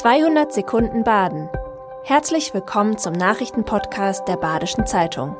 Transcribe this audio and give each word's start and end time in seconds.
200 0.00 0.50
Sekunden 0.50 1.04
Baden. 1.04 1.50
Herzlich 2.04 2.54
willkommen 2.54 2.96
zum 2.96 3.12
Nachrichtenpodcast 3.12 4.26
der 4.26 4.38
Badischen 4.38 4.86
Zeitung. 4.86 5.36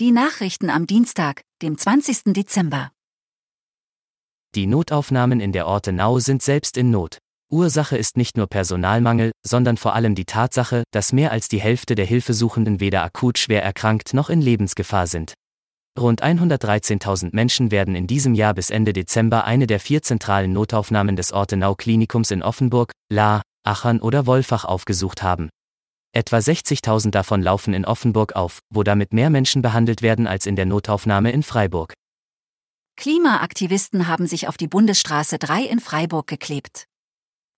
Die 0.00 0.10
Nachrichten 0.10 0.70
am 0.70 0.86
Dienstag, 0.86 1.42
dem 1.60 1.76
20. 1.76 2.32
Dezember. 2.32 2.92
Die 4.54 4.66
Notaufnahmen 4.66 5.40
in 5.40 5.52
der 5.52 5.66
Ortenau 5.66 6.18
sind 6.18 6.40
selbst 6.40 6.78
in 6.78 6.90
Not. 6.90 7.18
Ursache 7.52 7.98
ist 7.98 8.16
nicht 8.16 8.38
nur 8.38 8.46
Personalmangel, 8.46 9.32
sondern 9.46 9.76
vor 9.76 9.94
allem 9.94 10.14
die 10.14 10.24
Tatsache, 10.24 10.84
dass 10.92 11.12
mehr 11.12 11.30
als 11.30 11.48
die 11.48 11.60
Hälfte 11.60 11.94
der 11.94 12.06
Hilfesuchenden 12.06 12.80
weder 12.80 13.02
akut 13.02 13.36
schwer 13.36 13.62
erkrankt 13.62 14.14
noch 14.14 14.30
in 14.30 14.40
Lebensgefahr 14.40 15.06
sind. 15.06 15.34
Rund 15.98 16.22
113.000 16.22 17.30
Menschen 17.32 17.70
werden 17.70 17.94
in 17.94 18.06
diesem 18.06 18.34
Jahr 18.34 18.54
bis 18.54 18.70
Ende 18.70 18.92
Dezember 18.92 19.44
eine 19.44 19.66
der 19.66 19.80
vier 19.80 20.02
zentralen 20.02 20.52
Notaufnahmen 20.52 21.16
des 21.16 21.32
Ortenau-Klinikums 21.32 22.30
in 22.30 22.42
Offenburg, 22.42 22.92
La, 23.10 23.42
Achern 23.64 24.00
oder 24.00 24.26
Wolfach 24.26 24.64
aufgesucht 24.64 25.22
haben. 25.22 25.50
Etwa 26.12 26.38
60.000 26.38 27.10
davon 27.10 27.42
laufen 27.42 27.74
in 27.74 27.84
Offenburg 27.84 28.34
auf, 28.34 28.60
wo 28.72 28.82
damit 28.82 29.12
mehr 29.12 29.30
Menschen 29.30 29.62
behandelt 29.62 30.02
werden 30.02 30.26
als 30.26 30.46
in 30.46 30.56
der 30.56 30.66
Notaufnahme 30.66 31.30
in 31.30 31.42
Freiburg. 31.42 31.92
Klimaaktivisten 32.96 34.08
haben 34.08 34.26
sich 34.26 34.48
auf 34.48 34.56
die 34.56 34.68
Bundesstraße 34.68 35.38
3 35.38 35.62
in 35.64 35.80
Freiburg 35.80 36.26
geklebt. 36.26 36.84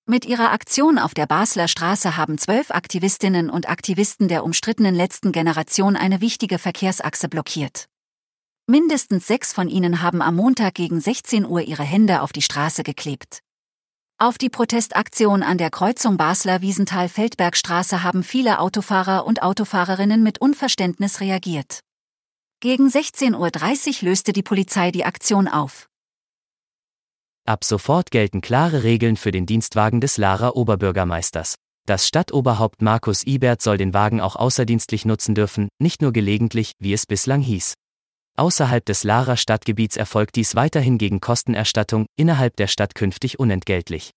Mit 0.06 0.24
ihrer 0.24 0.52
Aktion 0.52 0.98
auf 0.98 1.14
der 1.14 1.26
Basler 1.26 1.68
Straße 1.68 2.16
haben 2.16 2.36
zwölf 2.36 2.70
Aktivistinnen 2.70 3.50
und 3.50 3.68
Aktivisten 3.68 4.28
der 4.28 4.44
umstrittenen 4.44 4.94
letzten 4.94 5.32
Generation 5.32 5.96
eine 5.96 6.20
wichtige 6.20 6.58
Verkehrsachse 6.58 7.28
blockiert. 7.28 7.86
Mindestens 8.68 9.26
sechs 9.26 9.52
von 9.52 9.68
ihnen 9.68 10.02
haben 10.02 10.22
am 10.22 10.36
Montag 10.36 10.74
gegen 10.74 11.00
16 11.00 11.44
Uhr 11.44 11.62
ihre 11.62 11.82
Hände 11.82 12.22
auf 12.22 12.32
die 12.32 12.42
Straße 12.42 12.84
geklebt. 12.84 13.40
Auf 14.18 14.38
die 14.38 14.50
Protestaktion 14.50 15.42
an 15.42 15.58
der 15.58 15.70
Kreuzung 15.70 16.16
Basler-Wiesenthal-Feldbergstraße 16.16 18.04
haben 18.04 18.22
viele 18.22 18.60
Autofahrer 18.60 19.26
und 19.26 19.42
Autofahrerinnen 19.42 20.22
mit 20.22 20.40
Unverständnis 20.40 21.20
reagiert. 21.20 21.80
Gegen 22.60 22.86
16.30 22.86 24.02
Uhr 24.02 24.08
löste 24.08 24.32
die 24.32 24.44
Polizei 24.44 24.92
die 24.92 25.04
Aktion 25.04 25.48
auf. 25.48 25.88
Ab 27.44 27.64
sofort 27.64 28.12
gelten 28.12 28.40
klare 28.40 28.84
Regeln 28.84 29.16
für 29.16 29.32
den 29.32 29.46
Dienstwagen 29.46 30.00
des 30.00 30.18
Lara 30.18 30.50
Oberbürgermeisters. 30.50 31.56
Das 31.84 32.06
Stadtoberhaupt 32.06 32.80
Markus 32.80 33.26
Ibert 33.26 33.60
soll 33.60 33.76
den 33.76 33.92
Wagen 33.92 34.20
auch 34.20 34.36
außerdienstlich 34.36 35.04
nutzen 35.04 35.34
dürfen, 35.34 35.66
nicht 35.80 36.00
nur 36.00 36.12
gelegentlich, 36.12 36.74
wie 36.78 36.92
es 36.92 37.06
bislang 37.06 37.40
hieß. 37.40 37.74
Außerhalb 38.36 38.84
des 38.84 39.04
Lara 39.04 39.36
Stadtgebiets 39.36 39.96
erfolgt 39.96 40.36
dies 40.36 40.54
weiterhin 40.54 40.98
gegen 40.98 41.20
Kostenerstattung, 41.20 42.06
innerhalb 42.16 42.56
der 42.56 42.66
Stadt 42.66 42.94
künftig 42.94 43.38
unentgeltlich. 43.38 44.10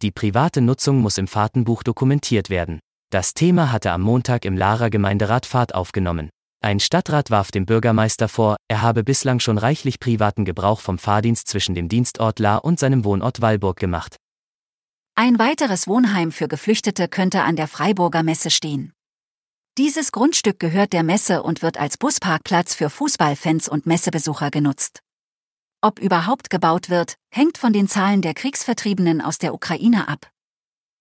Die 0.00 0.12
private 0.12 0.60
Nutzung 0.60 1.00
muss 1.00 1.18
im 1.18 1.26
Fahrtenbuch 1.26 1.82
dokumentiert 1.82 2.50
werden. 2.50 2.78
Das 3.10 3.34
Thema 3.34 3.72
hatte 3.72 3.90
am 3.90 4.02
Montag 4.02 4.44
im 4.44 4.56
Lara 4.56 4.90
Gemeinderat 4.90 5.44
Fahrt 5.44 5.74
aufgenommen. 5.74 6.30
Ein 6.60 6.78
Stadtrat 6.78 7.30
warf 7.30 7.50
dem 7.50 7.66
Bürgermeister 7.66 8.28
vor, 8.28 8.56
er 8.68 8.82
habe 8.82 9.02
bislang 9.02 9.40
schon 9.40 9.58
reichlich 9.58 9.98
privaten 9.98 10.44
Gebrauch 10.44 10.80
vom 10.80 10.98
Fahrdienst 10.98 11.48
zwischen 11.48 11.74
dem 11.74 11.88
Dienstort 11.88 12.38
La 12.38 12.56
und 12.56 12.78
seinem 12.78 13.04
Wohnort 13.04 13.40
Wallburg 13.40 13.78
gemacht. 13.78 14.16
Ein 15.14 15.38
weiteres 15.38 15.88
Wohnheim 15.88 16.30
für 16.30 16.46
Geflüchtete 16.46 17.08
könnte 17.08 17.42
an 17.42 17.56
der 17.56 17.66
Freiburger 17.66 18.22
Messe 18.22 18.50
stehen. 18.50 18.92
Dieses 19.78 20.10
Grundstück 20.10 20.58
gehört 20.58 20.92
der 20.92 21.04
Messe 21.04 21.40
und 21.44 21.62
wird 21.62 21.78
als 21.78 21.98
Busparkplatz 21.98 22.74
für 22.74 22.90
Fußballfans 22.90 23.68
und 23.68 23.86
Messebesucher 23.86 24.50
genutzt. 24.50 25.04
Ob 25.80 26.00
überhaupt 26.00 26.50
gebaut 26.50 26.90
wird, 26.90 27.14
hängt 27.30 27.58
von 27.58 27.72
den 27.72 27.86
Zahlen 27.86 28.20
der 28.20 28.34
Kriegsvertriebenen 28.34 29.20
aus 29.20 29.38
der 29.38 29.54
Ukraine 29.54 30.08
ab. 30.08 30.32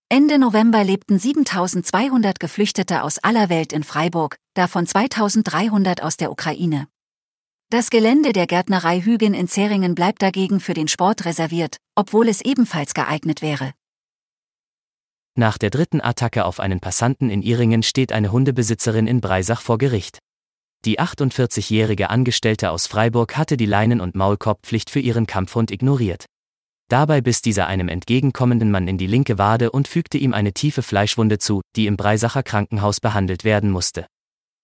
Ende 0.10 0.38
November 0.38 0.84
lebten 0.84 1.18
7200 1.18 2.40
Geflüchtete 2.40 3.02
aus 3.02 3.18
aller 3.18 3.50
Welt 3.50 3.74
in 3.74 3.84
Freiburg, 3.84 4.38
davon 4.54 4.86
2300 4.86 6.04
aus 6.04 6.18
der 6.18 6.32
Ukraine. 6.32 6.88
Das 7.72 7.90
Gelände 7.90 8.32
der 8.32 8.46
Gärtnerei 8.46 9.02
Hügen 9.02 9.34
in 9.34 9.48
Zeringen 9.48 9.96
bleibt 9.96 10.22
dagegen 10.22 10.60
für 10.60 10.76
den 10.76 10.88
Sport 10.88 11.26
reserviert, 11.26 11.78
obwohl 11.96 12.30
es 12.30 12.42
ebenfalls 12.42 12.94
geeignet 12.94 13.42
wäre. 13.42 13.74
Nach 15.40 15.60
der 15.60 15.70
dritten 15.70 16.02
Attacke 16.02 16.46
auf 16.46 16.60
einen 16.60 16.80
Passanten 16.80 17.30
in 17.30 17.44
Iringen 17.44 17.84
steht 17.84 18.12
eine 18.12 18.32
Hundebesitzerin 18.32 19.06
in 19.06 19.22
Breisach 19.22 19.62
vor 19.62 19.78
Gericht. 19.78 20.18
Die 20.84 21.00
48-jährige 21.00 22.10
Angestellte 22.10 22.72
aus 22.72 22.88
Freiburg 22.88 23.38
hatte 23.38 23.56
die 23.56 23.68
Leinen- 23.68 24.02
und 24.02 24.16
Maulkorbpflicht 24.16 24.90
für 24.90 25.00
ihren 25.00 25.28
Kampfhund 25.28 25.70
ignoriert. 25.70 26.26
Dabei 26.90 27.22
biss 27.22 27.44
dieser 27.44 27.68
einem 27.68 27.88
entgegenkommenden 27.88 28.72
Mann 28.72 28.88
in 28.88 28.98
die 28.98 29.06
linke 29.06 29.38
Wade 29.38 29.70
und 29.70 29.88
fügte 29.88 30.18
ihm 30.18 30.34
eine 30.34 30.54
tiefe 30.54 30.82
Fleischwunde 30.82 31.38
zu, 31.38 31.62
die 31.76 31.86
im 31.86 31.98
Breisacher 31.98 32.42
Krankenhaus 32.42 33.00
behandelt 33.00 33.44
werden 33.44 33.70
musste. 33.70 34.08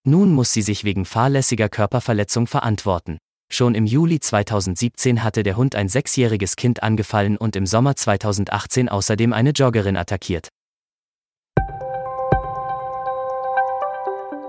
Nun 0.08 0.32
muss 0.32 0.54
sie 0.54 0.64
sich 0.64 0.84
wegen 0.86 1.06
fahrlässiger 1.06 1.70
Körperverletzung 1.70 2.48
verantworten. 2.48 3.20
Schon 3.52 3.76
im 3.76 3.86
Juli 3.86 4.20
2017 4.20 5.24
hatte 5.24 5.44
der 5.44 5.56
Hund 5.56 5.76
ein 5.76 5.88
sechsjähriges 5.88 6.56
Kind 6.56 6.82
angefallen 6.82 7.38
und 7.38 7.56
im 7.56 7.68
Sommer 7.68 7.96
2018 7.96 8.90
außerdem 8.90 9.34
eine 9.34 9.52
Joggerin 9.52 9.98
attackiert. 9.98 10.50